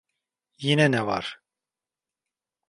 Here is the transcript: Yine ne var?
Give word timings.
Yine 0.57 0.91
ne 0.91 1.05
var? 1.07 1.41